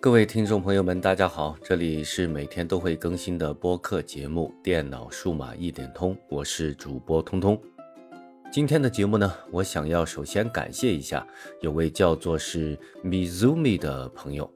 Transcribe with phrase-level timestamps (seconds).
[0.00, 7.60] 各位听众朋友们，大家好，这里是每天都会更新的播客节目《电脑数码一点通》，我是主播通通。
[8.52, 11.26] 今天的节目呢，我想要首先感谢一下
[11.62, 14.48] 有位叫做是 Mizumi 的朋友。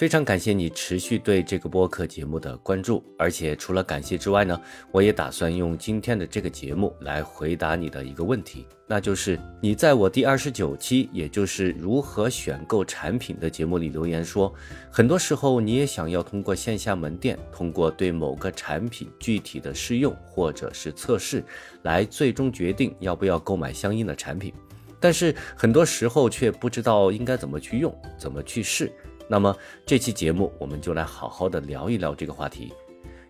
[0.00, 4.58] 非常感谢你持续对这个播客节目的关注，而且除了感谢之外呢，
[4.90, 14.50] 我也打算用今天的这个节目来回答你的一个问题，那就是你在我第二十九期，也就是如何选购产品的节目里留言说，
[14.90, 21.44] 很多时候你也想要通过线下门店，通过对某个产品具体的试用或者是测试，
[21.82, 24.50] 来最终决定要不要购买相应的产品，
[24.98, 28.90] 但是很多时候却不知道应该怎么去用，怎么去试。
[29.30, 32.72] 那么这期节目我们就来好好的聊一聊这个话题，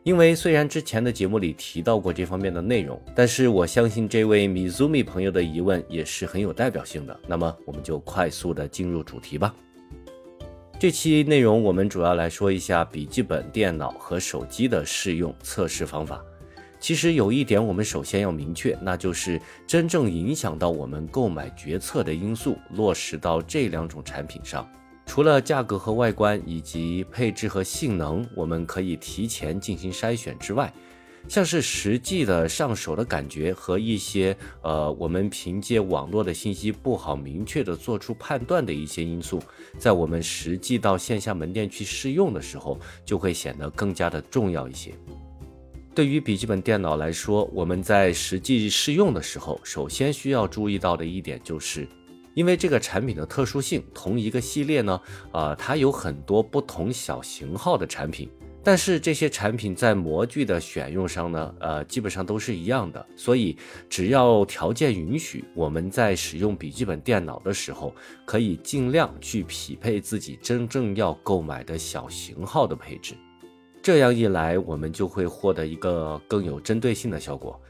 [0.03, 7.21] 因为虽然之前的节目里提到过这方面的内容，但是我相信这位 Mizumi 朋友的疑问也是很有代表性的。
[7.29, 9.55] 那么我们就快速的进入主题吧。
[10.79, 16.25] 这期内容我们主要来说一下笔记本电脑和手机的试用测试方法。
[16.79, 24.67] 其实有一点我们首先要明确，那就是真正影响到我们购买决策的因素落实到这两种产品上。
[25.11, 30.73] 除了价格和外观以及配置和性能，我们可以提前进行筛选之外，
[31.27, 39.43] 像是实际的上手的感觉和一些呃，我们凭借网络的信息不好明确的做出判断的一些因素，
[39.77, 44.95] 在我们实际到线下门店去试用的时候，就会显得更加的重要一些。
[45.93, 51.85] 对于笔记本电脑来说，我们在实际试用的时候，首先需要注意到的一点就是。
[52.41, 54.99] 因为这个产品的特殊性，同一个系列呢，
[55.31, 58.31] 呃，它有很多不同小型号的产品，
[58.65, 63.07] 但是这些产品在模具的选用上呢，呃，基本上都是一样的。
[63.15, 63.59] 所以
[63.91, 73.13] 只要条件允许，我们在使用笔记本电脑的时候，可以尽量去匹配自己真正要购买的小型号的配置。
[73.83, 77.61] 这样一来，我们就会获得一个更有针对性的效果。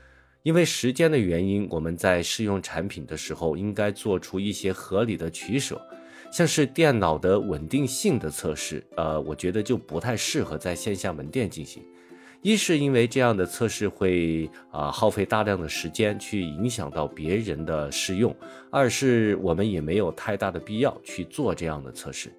[0.43, 5.81] 因为时间的原因，我们在试用产品的时候应该做出一些合理的取舍，
[6.33, 11.85] 像是电脑的稳定性的测试，呃，我觉得就不太适合在线下门店进行。
[12.41, 18.35] 一是因为这样的测试会啊耗费大量的时间去影响到别人的试用，
[18.71, 22.33] 二是我们也没有太大的必要去做这样的测试。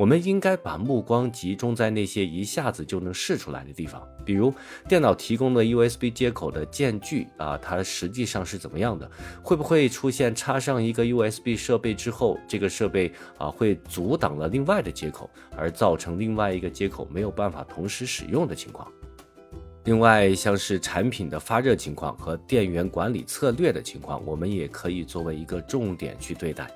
[0.00, 4.50] 我们应该把目光集中在那些一下子就能试出来的地方，比如
[4.88, 9.10] 电脑提供的 USB 接口的间距啊，它实际上是怎么样的？
[9.42, 18.90] 会不会出现插上一个 USB 设备之后，这个设备啊会阻挡了另外的接口，而造成另外一个接口没有办法同时使用的情况？
[19.84, 26.70] 另外，像是产品的发热情况和电源管理策略的情况，我们也可以作为一个重点去对待。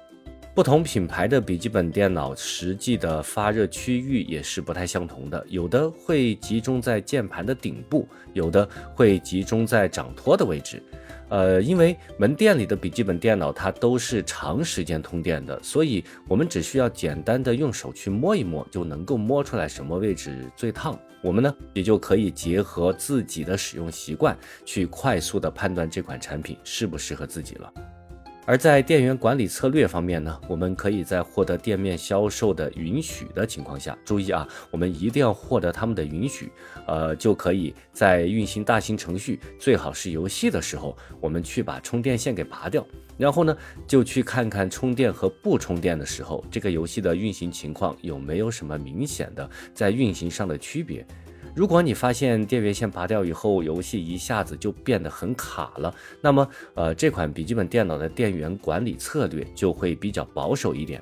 [0.54, 10.80] 不同品牌的笔记本电脑实际的发热区域也是不太相同的，有的会集中在键盘的顶部，有的会集中在掌托的位置。
[11.28, 20.96] 呃，因为门店里的笔记本电脑它都是长时间通电的，所以我们只需要简单的用手去摸一摸，就能够摸出来什么位置最烫。
[21.20, 27.72] 我们呢也就可以结合自己的使用习惯，去快速的判断这款产品适不适合自己了。
[28.46, 36.52] 而在电源管理策略方面呢，我们可以在获得店面销售的允许的情况下，注意啊，我们一定要获得他们的允许，
[36.86, 43.56] 呃，就可以在运行大型程序，最好是游戏的时候，我们去把充电线给拔掉，然后呢，
[43.86, 51.06] 就去看看充电和不充电的时候，这个游戏的运行情况有没有什么明显的在运行上的区别。
[51.54, 61.00] 如果你发现电源线拔掉以后，游戏一下子就变得很卡了，那么，呃，这款笔记本电脑的电源管理策略就会比较保守一点。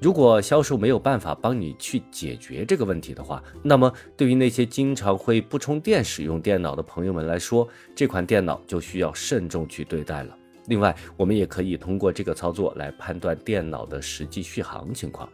[0.00, 7.66] 如果销售没有办法帮你去解决这个问题的话，那么对于那些经常会不充电使用电脑的朋友们来说，
[7.96, 10.38] 这款电脑就需要慎重去对待了。
[10.66, 15.28] 另外，我们也可以通过这个操作来判断电脑的实际续航情况。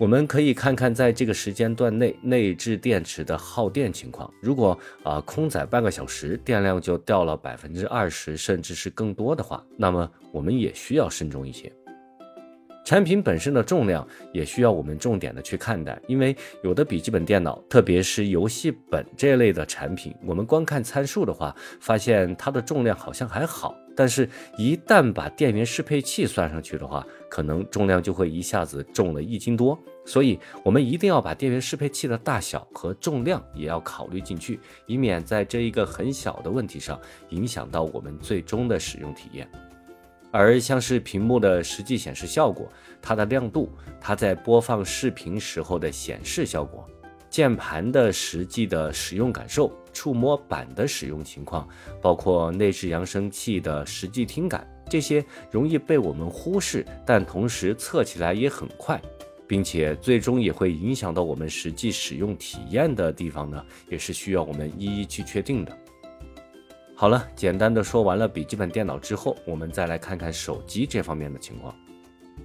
[0.00, 4.32] 我们可以看看在这个时间段内内置电池的耗电情况。
[4.40, 11.70] 如果啊空载半个小时，电量就掉了百分之二十，甚至是更多的话，那么我们也需要慎重一些。
[12.84, 23.76] 产品本身的重量也需要我们重点的去看待，因为有的笔记本电脑，特别是游戏本这类的产品，我们光看参数的话，发现它的重量好像还好。
[23.94, 29.78] 但是，一旦把电源适配器算上去的话，可能重量就会一下子重了一斤多。
[30.06, 36.98] 所以，我们一定要把电源适配器的大小和重量也要考虑进去，以免在这一个很小的问题上
[37.28, 39.46] 影响到我们最终的使用体验。
[40.30, 42.70] 而像是屏幕的实际显示效果、
[43.02, 46.88] 它的亮度、它在播放视频时候的显示效果、
[47.28, 51.68] 键盘的实际的使用感受、触摸板的使用情况，
[52.00, 59.00] 包括内置扬声器的实际听感，这些容易被我们忽视，但同时测起来也很快，
[59.46, 65.76] 并且最终也会影响到我们实际使用体验的地方呢，也是需要我们一一去确定的。
[67.00, 71.74] 好了，简单的说完了笔记本电脑之后，我们再来看看手机这方面的情况。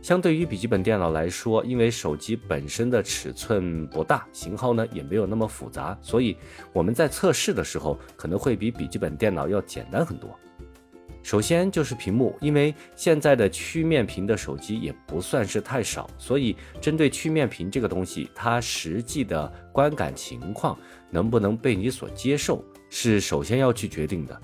[0.01, 6.37] 相对于笔记本电脑来说，因为手机本身的尺寸不大，型号呢也没有那么复杂，所以
[6.71, 10.33] 我们在测试的时候可能会比笔记本电脑要简单很多。
[11.21, 20.79] 首先就是屏幕，因为现在的曲面屏的手机也不算是太少，所以针对曲面屏这个东西，它实际的观感情况
[21.09, 22.63] 能不能被你所接受？
[22.97, 24.41] 是首先要去决定的。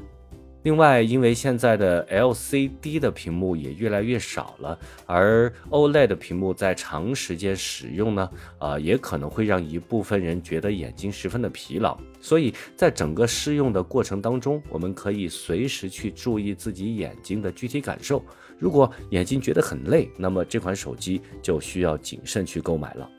[0.64, 11.98] 另外，因为现在的 LCD 的屏幕也越来越少了，而 OLED 屏幕在长时间使用呢，呃，也可能会让一部分人觉得眼睛十分的疲劳。
[12.20, 18.22] 所以在整个试用的过程当中，我们可以随时去注意自己眼睛的具体感受。
[18.60, 23.10] 如果眼睛觉得很累，那么这款手机就需要谨慎去购买了。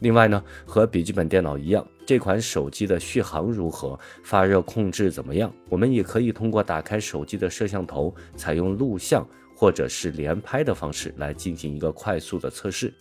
[0.00, 9.26] 另外呢，和笔记本电脑一样，这款手机的续航如何，发热控制怎么样，我们也可以通过打开手机的摄像头，采用录像
[9.56, 12.92] 或者是连拍的方式来进行一个快速的测试。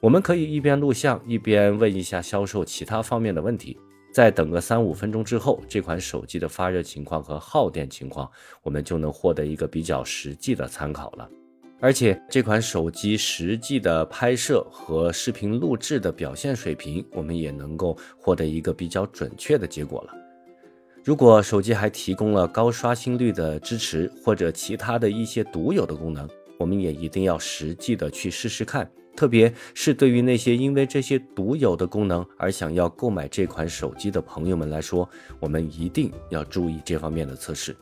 [0.00, 3.76] 我们可以一边录像，一边问一下销售其他方面的问题。
[4.12, 8.30] 再等个三五分钟之后，这款手机的发热情况和耗电情况，
[8.62, 11.28] 我们就能获得一个比较实际的参考了。
[11.84, 20.14] 而且这款手机实际的拍摄和视频录制的表现水平，我们也能够获得一个比较准确的结果了。
[21.04, 26.26] 如果手机还提供了高刷新率的支持，或者其他的一些独有的功能，
[26.58, 28.90] 我们也一定要实际的去试试看。
[29.14, 35.06] 特别是对于那些因为这些独有的功能而想要购买这款手机的朋友们来说，
[35.38, 37.76] 我们一定要注意这方面的测试。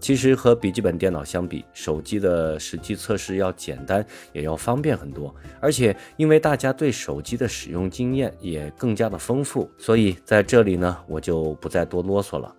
[0.00, 5.34] 其实和笔记本电脑相比，手机的实际测试要简单，也要方便很多。
[5.60, 12.54] 而且因为大家对手机的使用经验也更加的丰富，所以在这里呢，我就不再多啰嗦了。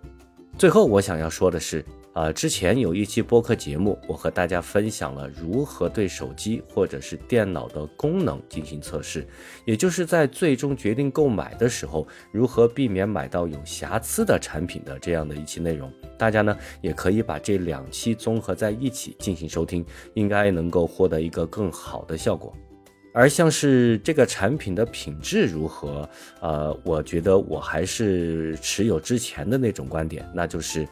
[0.56, 1.84] 最后我想要说的是。
[2.18, 9.24] 啊，之前有一期播客节目，我和大家分享了如何对手机或者是电脑的功能进行测试，
[9.64, 15.92] 也就是在最终决定购买的时候，如何避免买到有瑕疵的产品的这样的一期内容。
[16.18, 22.52] 大家呢也可以把这两期综合在一起进行收听，应该能够获得一个更好的效果。
[23.14, 26.10] 而像是这个产品的品质如何，
[26.40, 30.84] 呃，我觉得我还是持有之前的那种观点，那就是。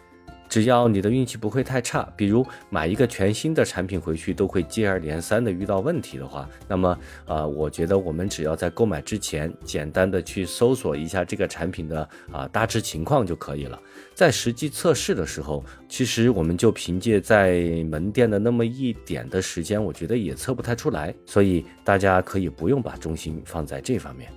[0.48, 13.81] 只要你的运气不会太差，比如买一个全新的产品回去都会接二连三的遇到问题的话，那么呃，我觉得我们只要在购买之前简单的去搜索一下这个产品的啊大致情况就可以了。
[14.14, 17.60] 在实际测试的时候，其实我们就凭借在
[17.90, 24.31] 门店的那么一点的时间，我觉得也测不太出来，所以大家可以不用把重心放在这方面。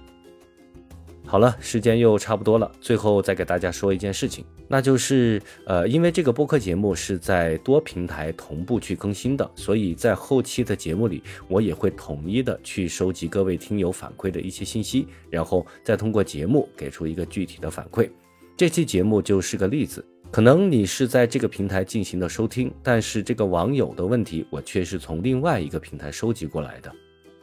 [1.29, 18.09] 好了，时间又差不多了，最后再给大家说一件事情，那就是，呃，因为这个播客节目是在多平台同步去更新的，所以在后期的节目里，我也会统一的去收集各位听友反馈的一些信息，然后再通过节目给出一个具体的反馈。
[18.57, 26.91] 这期节目就是个例子，可能你是在这个平台进行的收听，但是这个网友的问题，我却是从另外一个平台收集过来的。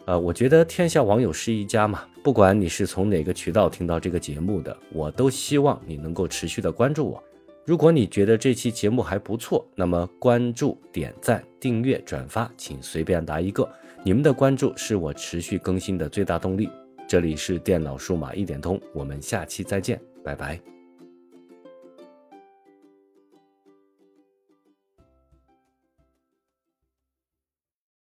[0.06, 7.22] 呃，我觉得天下网友是一家嘛，不管你是从哪个渠道听到这个节目的，我都希望你能够持续的关注我。
[7.64, 13.68] 如果你觉得这期节目还不错，那么关注、点赞、订阅、转发，请随便答一个。
[14.04, 16.70] 你们的关注是我持续更新的最大动力。
[17.08, 20.75] 这里是电脑数码一点通，我们下期再见，拜拜。